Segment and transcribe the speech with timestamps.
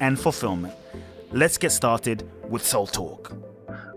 [0.00, 0.74] and fulfillment.
[1.32, 3.32] Let's get started with Soul Talk.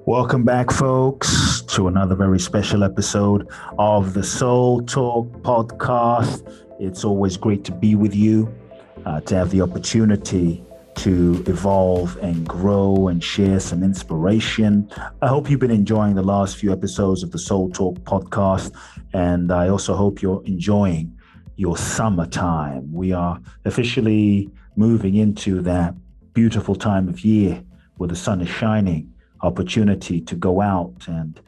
[0.06, 3.48] Welcome back, folks, to another very special episode
[3.78, 6.52] of the Soul Talk podcast.
[6.80, 8.54] It's always great to be with you,
[9.06, 10.64] uh, to have the opportunity
[10.96, 14.90] to evolve and grow and share some inspiration.
[15.22, 18.76] I hope you've been enjoying the last few episodes of the Soul Talk podcast,
[19.14, 21.16] and I also hope you're enjoying
[21.56, 22.92] your summertime.
[22.92, 25.94] We are officially moving into that
[26.34, 27.64] beautiful time of year
[27.98, 31.40] where the sun is shining, opportunity to go out and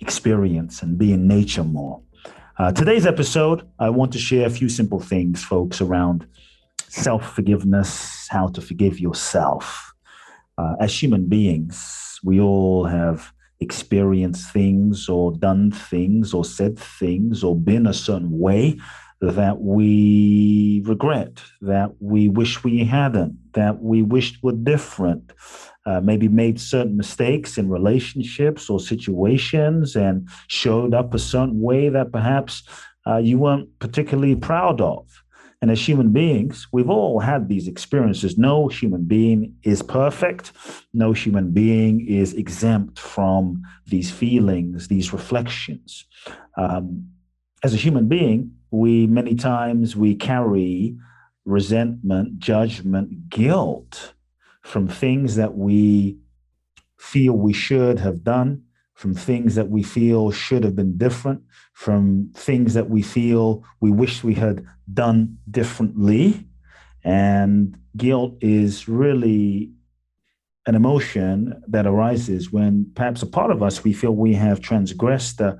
[0.00, 2.00] experience and be in nature more.
[2.58, 6.26] Uh, today's episode, I want to share a few simple things, folks, around
[6.88, 9.94] self forgiveness, how to forgive yourself.
[10.58, 17.42] Uh, as human beings, we all have experienced things or done things or said things
[17.42, 18.76] or been a certain way
[19.22, 25.32] that we regret, that we wish we hadn't, that we wished were different,
[25.86, 31.88] uh, maybe made certain mistakes in relationships or situations and showed up a certain way
[31.88, 32.64] that perhaps
[33.06, 35.06] uh, you weren't particularly proud of.
[35.60, 38.36] And as human beings, we've all had these experiences.
[38.36, 40.50] No human being is perfect.
[40.92, 46.04] No human being is exempt from these feelings, these reflections.
[46.56, 47.06] Um,
[47.62, 50.96] as a human being, we many times we carry
[51.44, 54.14] resentment, judgment, guilt
[54.62, 56.16] from things that we
[56.98, 58.62] feel we should have done,
[58.94, 61.42] from things that we feel should have been different,
[61.74, 66.46] from things that we feel we wish we had done differently.
[67.04, 69.72] And guilt is really
[70.66, 75.40] an emotion that arises when perhaps a part of us we feel we have transgressed
[75.42, 75.56] uh,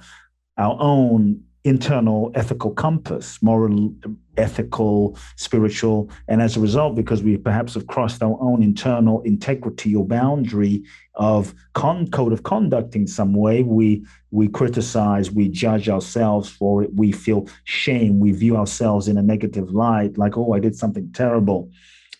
[0.56, 3.94] our own internal ethical compass, moral,
[4.36, 6.10] ethical, spiritual.
[6.26, 10.82] And as a result, because we perhaps have crossed our own internal integrity or boundary
[11.14, 16.82] of con- code of conduct in some way, we we criticize, we judge ourselves for
[16.82, 20.74] it, we feel shame, we view ourselves in a negative light, like, oh, I did
[20.74, 21.70] something terrible.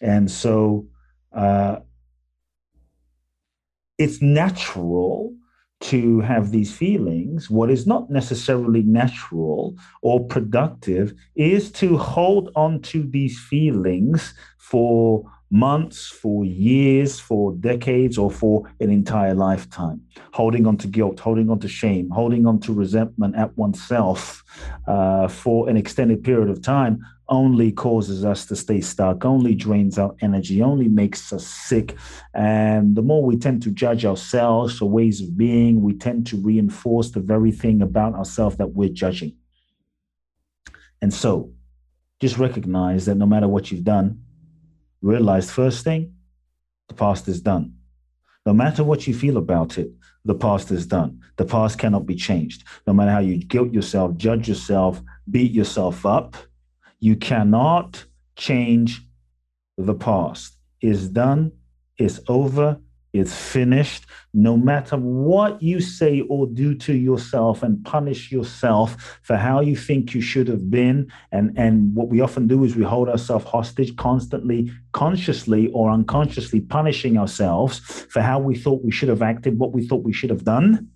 [0.01, 0.87] And so
[1.33, 1.77] uh,
[3.99, 5.35] it's natural
[5.83, 12.81] to have these feelings, what is not necessarily natural or productive is to hold on
[12.83, 20.01] to these feelings for months, for years, for decades, or for an entire lifetime.
[20.33, 24.43] Holding on to guilt, holding on to shame, holding on to resentment at oneself
[24.89, 29.99] uh, for an extended period of time only causes us to stay stuck, only drains
[29.99, 31.97] our energy, only makes us sick.
[32.35, 36.37] And the more we tend to judge ourselves or ways of being, we tend to
[36.37, 39.37] reinforce the very thing about ourselves that we're judging.
[41.01, 41.53] And so
[42.21, 44.23] just recognize that no matter what you've done,
[45.03, 46.15] realize first thing,
[46.89, 47.75] the past is done.
[48.47, 49.91] No matter what you feel about it,
[50.25, 51.21] the past is done.
[51.37, 52.65] The past cannot be changed.
[52.87, 56.37] No matter how you guilt yourself, judge yourself, beat yourself up,
[57.01, 58.05] you cannot
[58.37, 59.03] change
[59.77, 60.57] the past.
[60.81, 61.53] It's done,
[61.99, 62.79] it's over,
[63.13, 64.07] it's finished.
[64.33, 69.77] No matter what you say or do to yourself and punish yourself for how you
[69.77, 71.13] think you should have been.
[71.31, 76.61] And, and what we often do is we hold ourselves hostage, constantly, consciously or unconsciously
[76.61, 80.31] punishing ourselves for how we thought we should have acted, what we thought we should
[80.31, 80.89] have done.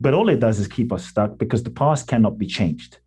[0.00, 2.98] But all it does is keep us stuck because the past cannot be changed.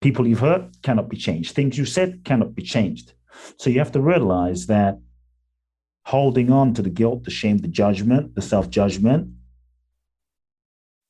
[0.00, 1.54] People you've hurt cannot be changed.
[1.54, 3.12] Things you said cannot be changed.
[3.58, 4.98] So you have to realize that
[6.06, 9.28] holding on to the guilt, the shame, the judgment, the self judgment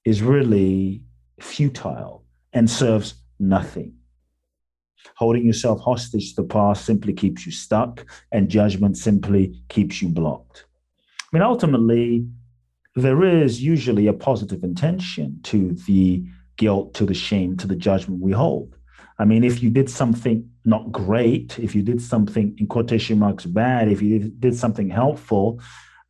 [0.06, 1.02] is really
[1.38, 3.94] futile and serves nothing.
[5.16, 10.08] Holding yourself hostage to the past simply keeps you stuck, and judgment simply keeps you
[10.08, 10.64] blocked.
[11.20, 12.26] I mean, ultimately,
[12.94, 16.24] there is usually a positive intention to the
[16.56, 18.74] guilt, to the shame, to the judgment we hold.
[19.18, 23.46] I mean, if you did something not great, if you did something in quotation marks
[23.46, 25.60] bad, if you did something helpful,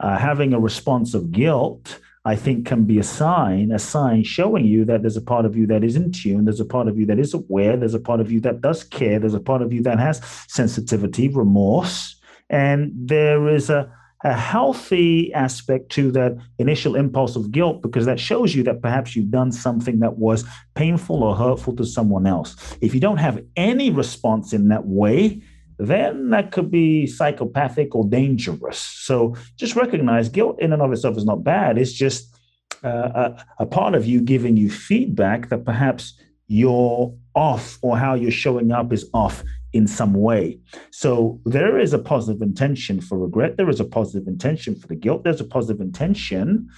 [0.00, 4.64] uh, having a response of guilt I think can be a sign, a sign showing
[4.64, 6.99] you that there's a part of you that is in tune, there's a part of
[6.99, 9.62] you that is aware, there's a part of you that does care, there's a part
[9.62, 12.20] of you that has sensitivity, remorse,
[12.50, 13.88] and there is a
[14.25, 19.15] a healthy aspect to that initial impulse of guilt because that shows you that perhaps
[19.15, 22.77] you've done something that was painful or hurtful to someone else.
[22.81, 25.43] If you don't have any response in that way,
[25.79, 28.79] then that could be psychopathic or dangerous.
[28.79, 31.77] So just recognize guilt in and of itself is not bad.
[31.77, 32.35] It's just
[32.83, 36.19] uh, a, a part of you giving you feedback that perhaps
[36.49, 39.43] you're off or how you're showing up is off
[39.76, 40.58] in some way.
[40.90, 43.56] So there is a positive intention for regret.
[43.56, 45.25] There is a positive intention for the guilt.
[45.25, 46.69] There's a positive intention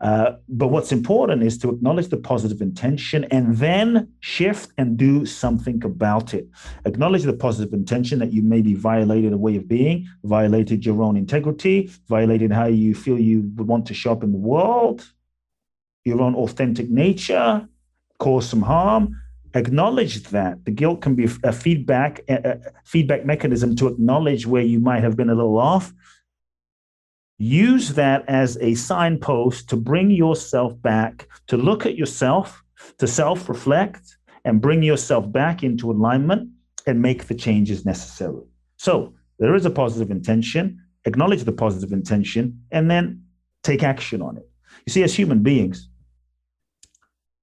[0.00, 5.24] uh, but what's important is to acknowledge the positive intention and then shift and do
[5.24, 6.46] something about it.
[6.84, 11.16] Acknowledge the positive intention that you maybe violated a way of being, violated your own
[11.16, 15.10] integrity, violated how you feel you would want to show up in the world,
[16.04, 17.66] your own authentic nature,
[18.18, 19.18] cause some harm.
[19.54, 24.80] Acknowledge that the guilt can be a feedback a feedback mechanism to acknowledge where you
[24.80, 25.92] might have been a little off
[27.38, 32.62] use that as a signpost to bring yourself back, to look at yourself,
[32.98, 36.50] to self reflect, and bring yourself back into alignment
[36.86, 38.42] and make the changes necessary.
[38.76, 43.22] So there is a positive intention, acknowledge the positive intention, and then
[43.62, 44.48] take action on it.
[44.86, 45.88] You see, as human beings,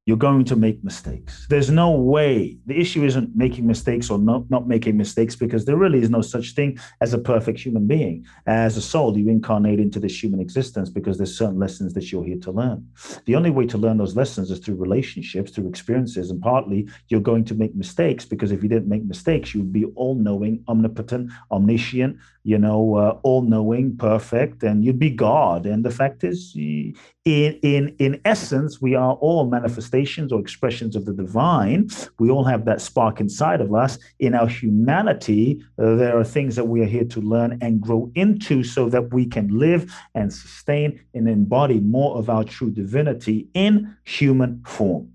[0.07, 1.45] you're going to make mistakes.
[1.48, 2.57] There's no way.
[2.65, 6.21] The issue isn't making mistakes or not, not making mistakes because there really is no
[6.21, 8.25] such thing as a perfect human being.
[8.48, 12.24] As a soul, you incarnate into this human existence because there's certain lessons that you're
[12.24, 12.88] here to learn.
[13.25, 17.21] The only way to learn those lessons is through relationships, through experiences, and partly you're
[17.21, 20.63] going to make mistakes because if you didn't make mistakes, you would be all knowing,
[20.68, 25.65] omnipotent, omniscient, you know, uh, all knowing, perfect, and you'd be God.
[25.65, 26.95] And the fact is, in,
[27.25, 31.89] in, in essence, we are all manifestations or expressions of the divine.
[32.19, 33.99] We all have that spark inside of us.
[34.19, 38.11] In our humanity, uh, there are things that we are here to learn and grow
[38.15, 43.47] into so that we can live and sustain and embody more of our true divinity
[43.53, 45.11] in human form.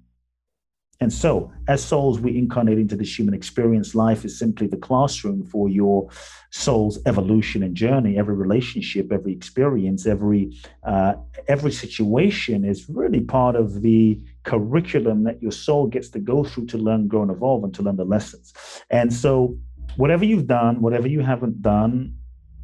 [1.00, 3.94] And so, as souls, we incarnate into this human experience.
[3.94, 6.08] Life is simply the classroom for your
[6.50, 8.18] soul's evolution and journey.
[8.18, 11.14] Every relationship, every experience, every uh,
[11.48, 16.66] every situation is really part of the curriculum that your soul gets to go through
[16.66, 18.54] to learn, grow, and evolve, and to learn the lessons.
[18.88, 19.58] And so,
[19.96, 22.14] whatever you've done, whatever you haven't done,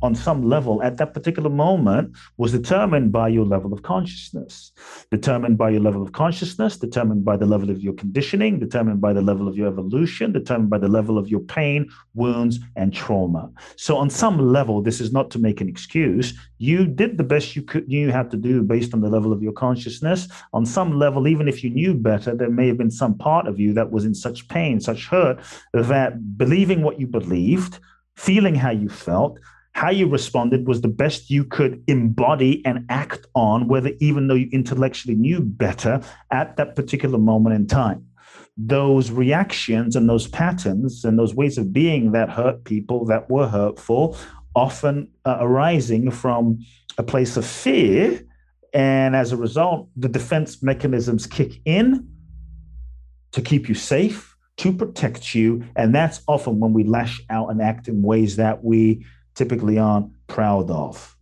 [0.02, 4.72] on some level at that particular moment was determined by your level of consciousness,
[5.10, 9.12] determined by your level of consciousness, determined by the level of your conditioning, determined by
[9.12, 13.50] the level of your evolution, determined by the level of your pain, wounds, and trauma.
[13.76, 16.34] So, on some level, this is not to make an excuse.
[16.58, 19.42] You did the best you could you had to do based on the level of
[19.42, 20.28] your consciousness.
[20.52, 23.60] On some level, even if you knew better, there may have been some part of
[23.60, 25.38] you that was in such pain, such hurt,
[25.72, 27.78] that believing what you believed,
[28.16, 29.38] feeling how you felt,
[29.72, 34.34] how you responded was the best you could embody and act on, whether even though
[34.34, 38.06] you intellectually knew better at that particular moment in time.
[38.56, 43.48] Those reactions and those patterns and those ways of being that hurt people that were
[43.48, 44.16] hurtful,
[44.54, 46.58] often uh, arising from
[46.98, 48.22] a place of fear.
[48.74, 52.08] And as a result, the defense mechanisms kick in
[53.32, 55.64] to keep you safe, to protect you.
[55.76, 60.10] And that's often when we lash out and act in ways that we typically aren't
[60.26, 61.16] proud of.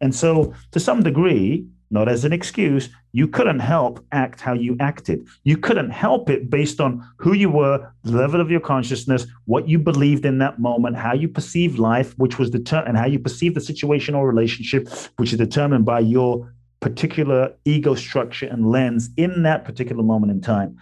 [0.00, 4.76] And so, to some degree, not as an excuse, you couldn't help act how you
[4.80, 5.28] acted.
[5.44, 9.68] You couldn't help it based on who you were, the level of your consciousness, what
[9.68, 13.18] you believed in that moment, how you perceived life, which was determined, and how you
[13.18, 19.10] perceive the situation or relationship, which is determined by your particular ego structure and lens
[19.18, 20.76] in that particular moment in time.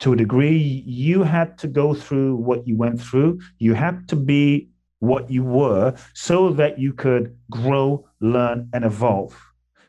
[0.00, 3.40] To a degree, you had to go through what you went through.
[3.58, 4.68] You had to be
[5.02, 9.36] what you were so that you could grow, learn, and evolve.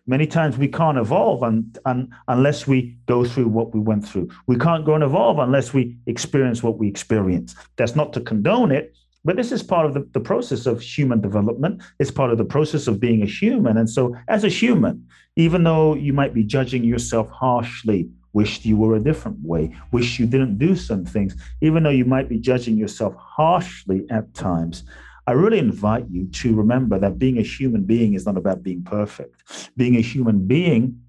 [0.08, 4.30] Many times we can't evolve un, un, unless we go through what we went through.
[4.48, 7.56] We can't grow and evolve unless we experience what we experience.
[7.78, 11.22] That's not to condone it, but this is part of the, the process of human
[11.22, 11.84] development.
[12.00, 13.78] It's part of the process of being a human.
[13.78, 18.78] And so, as a human, even though you might be judging yourself harshly wished you
[18.78, 22.40] were a different way, wish you didn't do some things, even though you might be
[22.40, 24.84] judging yourself harshly at times.
[25.26, 28.84] I really invite you to remember that being a human being is not about being
[28.84, 29.72] perfect.
[29.78, 31.00] Being a human being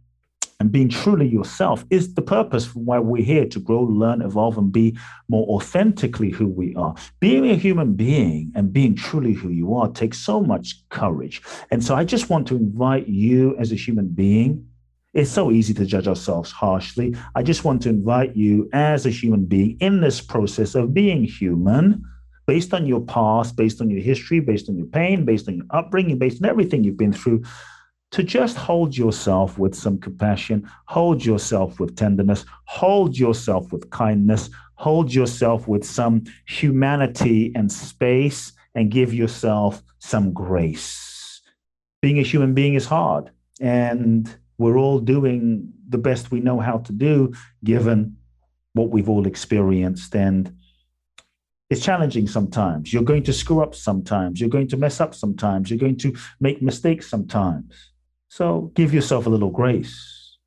[0.60, 4.56] and being truly yourself is the purpose for why we're here to grow, learn, evolve,
[4.56, 4.96] and be
[5.28, 6.94] more authentically who we are.
[7.18, 11.42] Being a human being and being truly who you are takes so much courage.
[11.72, 14.68] And so I just want to invite you as a human being.
[15.14, 17.14] It's so easy to judge ourselves harshly.
[17.36, 21.22] I just want to invite you as a human being in this process of being
[21.22, 22.04] human
[22.46, 25.66] based on your past, based on your history, based on your pain, based on your
[25.70, 27.44] upbringing, based on everything you've been through,
[28.10, 34.50] to just hold yourself with some compassion, hold yourself with tenderness, hold yourself with kindness,
[34.74, 41.40] hold yourself with some humanity and space, and give yourself some grace.
[42.02, 43.30] Being a human being is hard,
[43.60, 47.32] and we're all doing the best we know how to do
[47.62, 48.16] given
[48.74, 50.14] what we've all experienced.
[50.14, 50.54] And
[51.70, 52.92] it's challenging sometimes.
[52.92, 54.40] You're going to screw up sometimes.
[54.40, 55.70] You're going to mess up sometimes.
[55.70, 57.92] You're going to make mistakes sometimes.
[58.28, 60.38] So give yourself a little grace.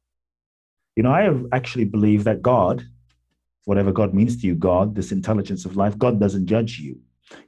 [0.95, 2.83] You know, I actually believe that God,
[3.65, 6.99] whatever God means to you, God, this intelligence of life, God doesn't judge you.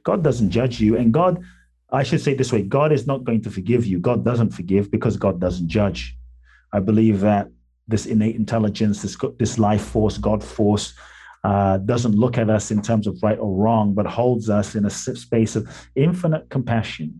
[0.04, 0.96] God doesn't judge you.
[0.96, 1.42] And God,
[1.90, 3.98] I should say this way God is not going to forgive you.
[3.98, 6.16] God doesn't forgive because God doesn't judge.
[6.72, 7.48] I believe that
[7.88, 10.94] this innate intelligence, this, this life force, God force,
[11.42, 14.84] uh, doesn't look at us in terms of right or wrong, but holds us in
[14.84, 17.18] a space of infinite compassion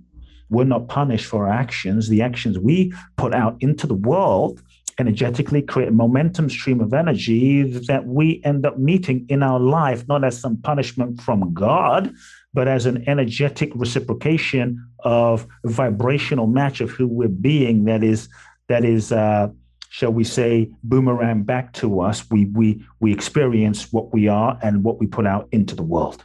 [0.50, 2.08] we're not punished for our actions.
[2.08, 4.60] The actions we put out into the world
[4.98, 10.06] energetically create a momentum stream of energy that we end up meeting in our life,
[10.08, 12.12] not as some punishment from God,
[12.52, 18.28] but as an energetic reciprocation of vibrational match of who we're being that is
[18.70, 19.48] that is uh,
[19.90, 24.84] shall we say boomerang back to us we we we experience what we are and
[24.84, 26.24] what we put out into the world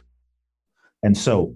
[1.02, 1.54] and so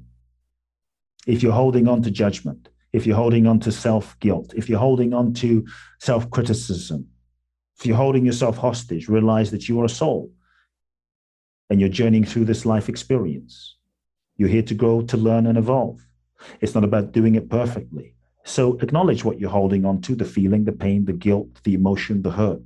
[1.26, 4.78] if you're holding on to judgment, if you're holding on to self guilt, if you're
[4.78, 5.66] holding on to
[6.00, 7.06] self criticism,
[7.78, 10.30] if you're holding yourself hostage, realize that you are a soul
[11.68, 13.76] and you're journeying through this life experience.
[14.36, 16.00] You're here to grow, to learn, and evolve.
[16.60, 18.14] It's not about doing it perfectly.
[18.50, 22.22] So acknowledge what you're holding on to the feeling, the pain, the guilt, the emotion,
[22.22, 22.62] the hurt.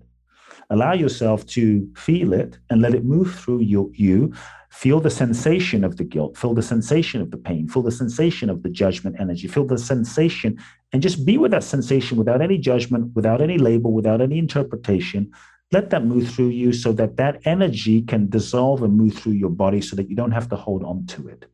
[0.71, 4.33] Allow yourself to feel it and let it move through you, you
[4.75, 8.51] Feel the sensation of the guilt, feel the sensation of the pain, feel the sensation
[8.51, 10.59] of the judgment energy, feel the sensation,
[10.93, 15.31] and just be with that sensation without any judgment, without any label, without any interpretation.
[15.71, 19.49] Let that move through you so that that energy can dissolve and move through your
[19.49, 21.47] body so that you don't have to hold on to it.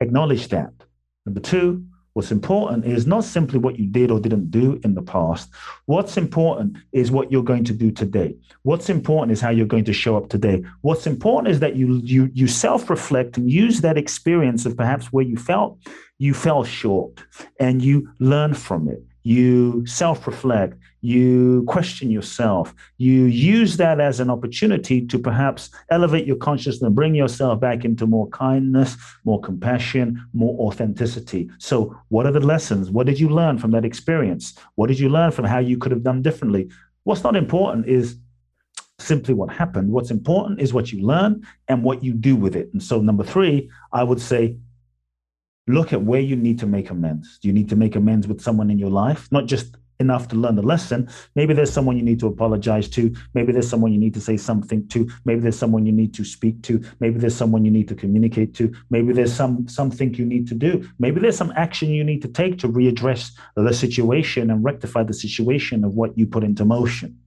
[0.00, 0.72] Acknowledge that.
[1.26, 1.84] Number two,
[2.16, 5.50] What's important is not simply what you did or didn't do in the past.
[5.84, 8.34] What's important is what you're going to do today.
[8.62, 10.64] What's important is how you're going to show up today.
[10.80, 15.26] What's important is that you you you self-reflect and use that experience of perhaps where
[15.26, 15.78] you felt
[16.16, 17.22] you fell short
[17.60, 24.20] and you learn from it you self reflect, you question yourself, you use that as
[24.20, 30.24] an opportunity to perhaps elevate your consciousness bring yourself back into more kindness, more compassion,
[30.32, 31.50] more authenticity.
[31.58, 32.88] So, what are the lessons?
[32.88, 34.56] What did you learn from that experience?
[34.76, 36.70] What did you learn from how you could have done differently?
[37.02, 38.18] What's not important is
[39.00, 39.90] simply what happened.
[39.90, 42.70] What's important is what you learn and what you do with it.
[42.72, 44.56] And so, number three, I would say
[45.66, 47.38] look at where you need to make amends.
[47.38, 49.28] Do you need to make amends with someone in your life?
[49.32, 51.08] Not just enough to learn the lesson.
[51.34, 53.14] Maybe there's someone you need to apologize to.
[53.34, 55.08] Maybe there's someone you need to say something to.
[55.24, 56.82] Maybe there's someone you need to speak to.
[57.00, 58.72] Maybe there's someone you need to communicate to.
[58.90, 60.88] Maybe there's some something you need to do.
[60.98, 65.14] Maybe there's some action you need to take to readdress the situation and rectify the
[65.14, 67.18] situation of what you put into motion.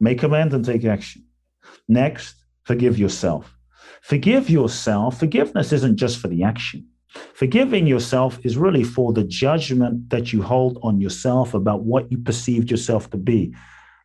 [0.00, 1.24] Make amends and take action.
[1.88, 3.54] Next, forgive yourself.
[4.02, 5.18] Forgive yourself.
[5.18, 6.86] Forgiveness isn't just for the action.
[7.34, 12.18] Forgiving yourself is really for the judgment that you hold on yourself about what you
[12.18, 13.54] perceived yourself to be.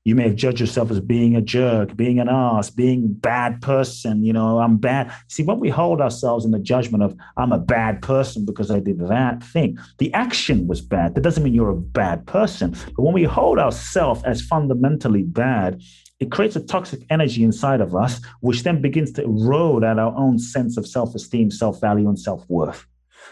[0.05, 4.23] You may have judged yourself as being a jerk, being an ass, being bad person.
[4.23, 5.13] You know, I'm bad.
[5.29, 8.79] See, when we hold ourselves in the judgment of I'm a bad person because I
[8.79, 11.15] did that thing, the action was bad.
[11.15, 12.71] That doesn't mean you're a bad person.
[12.71, 15.81] But when we hold ourselves as fundamentally bad,
[16.19, 20.15] it creates a toxic energy inside of us, which then begins to erode at our
[20.17, 22.85] own sense of self esteem, self value, and self worth.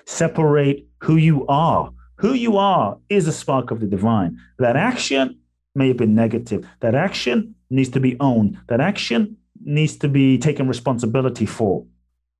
[0.05, 1.91] Separate who you are.
[2.15, 4.37] Who you are is a spark of the divine.
[4.59, 5.39] That action
[5.75, 6.67] may have been negative.
[6.81, 8.57] That action needs to be owned.
[8.67, 11.85] That action needs to be taken responsibility for.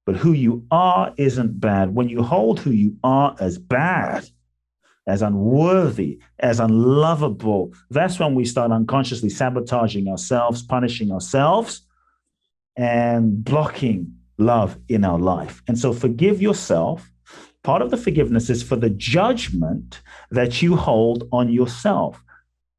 [0.06, 1.96] But who you are isn't bad.
[1.96, 4.28] When you hold who you are as bad,
[5.08, 11.82] as unworthy, as unlovable, that's when we start unconsciously sabotaging ourselves, punishing ourselves,
[12.76, 15.62] and blocking love in our life.
[15.68, 17.12] And so forgive yourself
[17.64, 20.02] Part of the forgiveness is for the judgment
[20.32, 22.24] that you hold on yourself.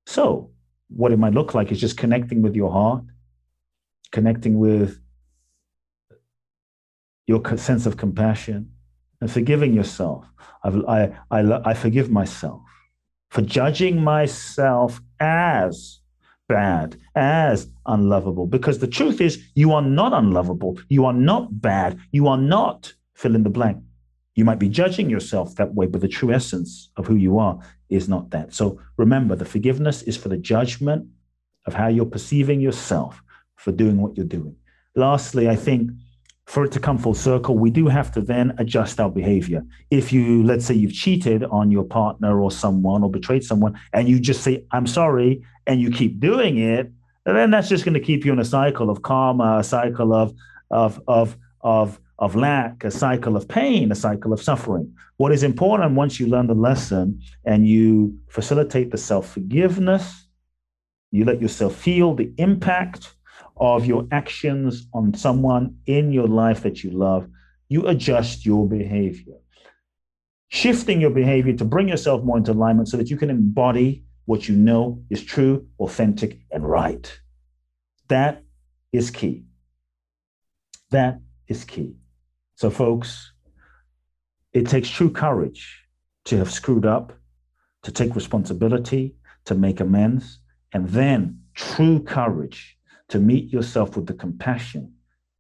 [0.07, 0.51] So,
[0.89, 3.05] what it might look like is just connecting with your heart,
[4.11, 4.99] connecting with
[7.27, 8.73] your sense of compassion,
[9.21, 10.27] and forgiving yourself.
[10.65, 12.62] I've, I, I, I forgive myself
[13.31, 16.01] for judging myself as
[16.49, 18.47] bad, as unlovable.
[18.47, 20.79] Because the truth is, you are not unlovable.
[20.89, 21.99] You are not bad.
[22.11, 23.79] You are not fill in the blank.
[24.35, 27.59] You might be judging yourself that way, but the true essence of who you are
[27.91, 28.55] is not that.
[28.55, 31.07] So remember, the forgiveness is for the judgment
[31.67, 33.23] of how you're perceiving yourself
[33.57, 34.57] for doing what you're doing.
[34.97, 35.91] Lastly, I think
[36.47, 39.65] for it to come full circle, we do have to then adjust our behavior.
[39.91, 44.09] If you, let's say, you've cheated on your partner or someone or betrayed someone, and
[44.09, 46.91] you just say, I'm sorry, and you keep doing it,
[47.25, 50.35] then that's just going to keep you in a cycle of karma, a cycle of,
[50.71, 54.95] of, of, of, of lack, a cycle of pain, a cycle of suffering.
[55.17, 60.29] What is important once you learn the lesson and you facilitate the self forgiveness,
[61.11, 63.17] you let yourself feel the impact
[63.57, 67.29] of your actions on someone in your life that you love,
[67.69, 69.35] you adjust your behavior.
[70.49, 74.49] Shifting your behavior to bring yourself more into alignment so that you can embody what
[74.49, 77.21] you know is true, authentic, and right.
[78.07, 78.45] That
[78.93, 79.43] is key.
[80.91, 81.97] That is key.
[82.62, 83.33] So, folks,
[84.52, 85.83] it takes true courage
[86.26, 87.12] to have screwed up,
[87.83, 89.16] to take responsibility,
[89.47, 90.38] to make amends,
[90.73, 92.78] and then true courage
[93.09, 94.95] to meet yourself with the compassion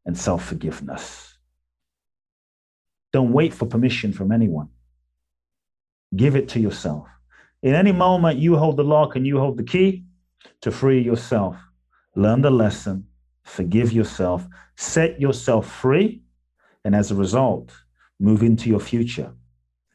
[0.04, 1.38] and self forgiveness.
[3.12, 4.70] Don't wait for permission from anyone.
[6.16, 7.06] Give it to yourself.
[7.62, 10.06] In any moment, you hold the lock and you hold the key
[10.62, 11.54] to free yourself.
[12.16, 13.06] Learn the lesson,
[13.44, 16.21] forgive yourself, set yourself free,
[16.84, 17.72] and as a result,
[18.18, 19.32] move into your future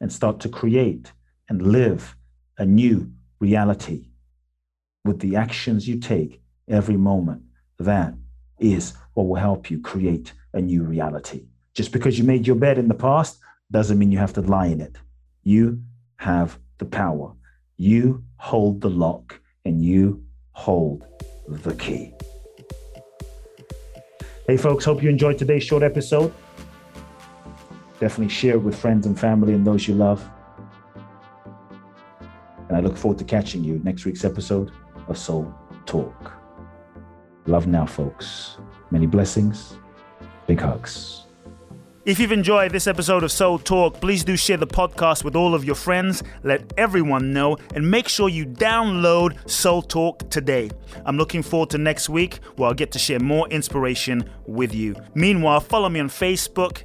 [0.00, 1.12] and start to create
[1.48, 2.16] and live
[2.58, 4.08] a new reality
[5.04, 7.42] with the actions you take every moment
[7.78, 8.14] that
[8.58, 11.46] is what will help you create a new reality.
[11.74, 13.38] Just because you made your bed in the past
[13.70, 14.96] doesn't mean you have to lie in it.
[15.42, 15.80] You
[16.16, 17.32] have the power.
[17.76, 21.06] You hold the lock and you hold
[21.48, 22.12] the key.
[24.46, 26.32] Hey, folks, hope you enjoyed today's short episode.
[28.00, 30.28] Definitely share it with friends and family and those you love.
[32.68, 34.70] And I look forward to catching you next week's episode
[35.08, 35.52] of Soul
[35.86, 36.32] Talk.
[37.46, 38.58] Love now, folks.
[38.90, 39.78] Many blessings.
[40.46, 41.24] Big hugs.
[42.08, 45.54] If you've enjoyed this episode of Soul Talk, please do share the podcast with all
[45.54, 50.70] of your friends, let everyone know, and make sure you download Soul Talk today.
[51.04, 54.96] I'm looking forward to next week where I'll get to share more inspiration with you.
[55.14, 56.84] Meanwhile, follow me on Facebook,